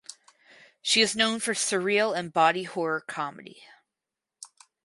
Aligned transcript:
She 0.81 1.01
is 1.01 1.15
known 1.15 1.39
for 1.39 1.53
surreal 1.53 2.17
and 2.17 2.33
body 2.33 2.63
horror 2.63 3.01
comedy. 3.01 3.63